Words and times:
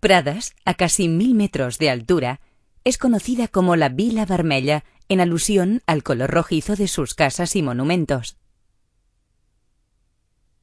Pradas, 0.00 0.54
a 0.64 0.74
casi 0.74 1.08
mil 1.08 1.34
metros 1.34 1.78
de 1.78 1.90
altura, 1.90 2.40
es 2.84 2.98
conocida 2.98 3.48
como 3.48 3.76
la 3.76 3.88
Vila 3.88 4.26
Vermella 4.26 4.84
en 5.08 5.20
alusión 5.20 5.82
al 5.86 6.02
color 6.02 6.30
rojizo 6.30 6.76
de 6.76 6.88
sus 6.88 7.14
casas 7.14 7.56
y 7.56 7.62
monumentos. 7.62 8.36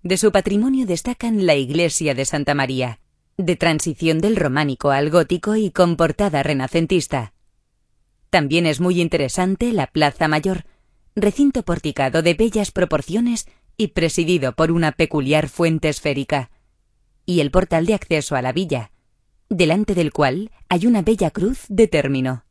De 0.03 0.17
su 0.17 0.31
patrimonio 0.31 0.85
destacan 0.85 1.45
la 1.45 1.55
iglesia 1.55 2.13
de 2.13 2.25
Santa 2.25 2.53
María, 2.53 2.99
de 3.37 3.55
transición 3.55 4.19
del 4.19 4.35
románico 4.35 4.91
al 4.91 5.09
gótico 5.09 5.55
y 5.55 5.71
con 5.71 5.95
portada 5.95 6.43
renacentista. 6.43 7.33
También 8.29 8.65
es 8.65 8.79
muy 8.79 9.01
interesante 9.01 9.73
la 9.73 9.87
Plaza 9.87 10.27
Mayor, 10.27 10.65
recinto 11.15 11.63
porticado 11.63 12.21
de 12.21 12.33
bellas 12.33 12.71
proporciones 12.71 13.47
y 13.77 13.89
presidido 13.89 14.53
por 14.53 14.71
una 14.71 14.91
peculiar 14.91 15.49
fuente 15.49 15.89
esférica, 15.89 16.51
y 17.25 17.39
el 17.39 17.51
portal 17.51 17.85
de 17.85 17.93
acceso 17.93 18.35
a 18.35 18.41
la 18.41 18.51
villa, 18.51 18.91
delante 19.53 19.95
del 19.95 20.11
cual 20.11 20.51
hay 20.69 20.85
una 20.87 21.01
bella 21.01 21.31
cruz 21.31 21.65
de 21.69 21.87
término. 21.87 22.45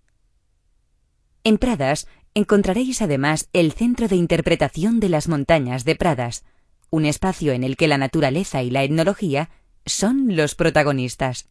En 1.44 1.58
Pradas 1.58 2.06
encontraréis 2.34 3.02
además 3.02 3.48
el 3.52 3.72
Centro 3.72 4.08
de 4.08 4.16
Interpretación 4.16 5.00
de 5.00 5.08
las 5.08 5.28
Montañas 5.28 5.84
de 5.84 5.96
Pradas, 5.96 6.44
un 6.90 7.04
espacio 7.04 7.52
en 7.52 7.64
el 7.64 7.76
que 7.76 7.88
la 7.88 7.98
naturaleza 7.98 8.62
y 8.62 8.70
la 8.70 8.84
etnología 8.84 9.50
son 9.86 10.36
los 10.36 10.54
protagonistas. 10.54 11.48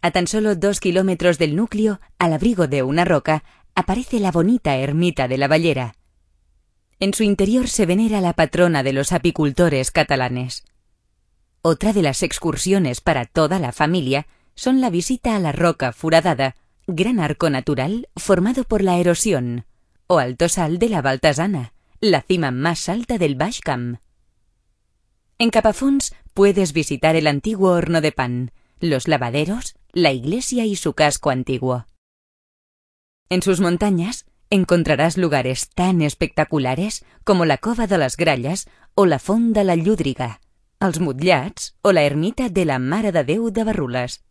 A 0.00 0.10
tan 0.12 0.26
solo 0.26 0.54
dos 0.54 0.80
kilómetros 0.80 1.38
del 1.38 1.56
núcleo, 1.56 2.00
al 2.18 2.32
abrigo 2.32 2.68
de 2.68 2.82
una 2.82 3.04
roca, 3.04 3.44
aparece 3.74 4.20
la 4.20 4.30
bonita 4.30 4.76
ermita 4.76 5.28
de 5.28 5.38
la 5.38 5.48
Ballera. 5.48 5.96
En 7.00 7.14
su 7.14 7.22
interior 7.22 7.68
se 7.68 7.86
venera 7.86 8.20
la 8.20 8.32
patrona 8.32 8.82
de 8.82 8.92
los 8.92 9.12
apicultores 9.12 9.90
catalanes. 9.90 10.64
Otra 11.62 11.92
de 11.92 12.02
las 12.02 12.22
excursiones 12.22 13.00
para 13.00 13.24
toda 13.26 13.58
la 13.58 13.72
familia 13.72 14.26
son 14.54 14.80
la 14.80 14.90
visita 14.90 15.36
a 15.36 15.40
la 15.40 15.52
roca 15.52 15.92
furadada, 15.92 16.56
gran 16.86 17.20
arco 17.20 17.50
natural 17.50 18.08
formado 18.16 18.64
por 18.64 18.82
la 18.82 18.98
erosión, 18.98 19.66
o 20.06 20.18
alto 20.18 20.48
sal 20.48 20.78
de 20.78 20.88
la 20.88 21.02
Baltasana, 21.02 21.74
la 22.00 22.22
cima 22.22 22.50
más 22.50 22.88
alta 22.88 23.18
del 23.18 23.34
Bashkam. 23.34 23.98
En 25.38 25.50
Capafons 25.50 26.14
puedes 26.32 26.72
visitar 26.72 27.16
el 27.16 27.26
antiguo 27.26 27.70
horno 27.70 28.00
de 28.00 28.12
pan, 28.12 28.52
los 28.80 29.08
lavaderos, 29.08 29.76
la 29.92 30.12
iglesia 30.12 30.64
y 30.64 30.76
su 30.76 30.94
casco 30.94 31.30
antiguo. 31.30 31.86
En 33.28 33.42
sus 33.42 33.60
montañas 33.60 34.26
encontrarás 34.50 35.18
lugares 35.18 35.70
tan 35.70 36.02
espectaculares 36.02 37.04
como 37.24 37.44
la 37.44 37.58
Cova 37.58 37.86
de 37.86 37.98
las 37.98 38.16
Grallas 38.16 38.68
o 38.94 39.06
la 39.06 39.18
Fonda 39.18 39.64
la 39.64 39.74
Llúdriga, 39.74 40.40
els 40.80 41.00
o 41.82 41.90
la 41.92 42.04
ermita 42.04 42.48
de 42.48 42.64
la 42.64 42.78
Mare 42.78 43.10
de 43.10 43.24
de 43.50 43.64
Barrules. 43.64 44.22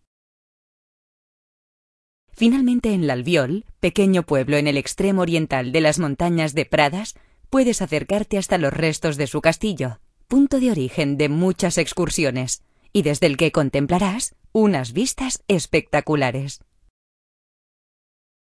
Finalmente 2.32 2.94
en 2.94 3.06
L'Albiol, 3.06 3.66
pequeño 3.82 4.24
pueblo 4.24 4.56
en 4.56 4.68
el 4.68 4.78
extremo 4.78 5.24
oriental 5.24 5.74
de 5.74 5.82
las 5.82 6.00
montañas 6.00 6.54
de 6.54 6.66
Pradas, 6.66 7.16
puedes 7.50 7.82
acercarte 7.82 8.38
hasta 8.38 8.58
los 8.58 8.72
restos 8.72 9.18
de 9.18 9.28
su 9.28 9.42
castillo, 9.42 10.00
punto 10.28 10.62
de 10.62 10.72
origen 10.72 11.18
de 11.18 11.28
muchas 11.28 11.78
excursiones, 11.78 12.64
y 12.94 13.02
desde 13.02 13.28
el 13.28 13.36
que 13.36 13.52
contemplarás 13.52 14.36
unas 14.54 14.94
vistas 14.94 15.44
espectaculares. 15.50 16.62